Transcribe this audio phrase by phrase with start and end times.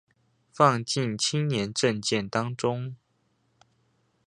[0.51, 2.95] 放進青年政見當中